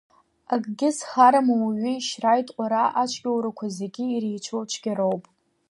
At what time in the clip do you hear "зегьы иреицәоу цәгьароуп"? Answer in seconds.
3.77-5.23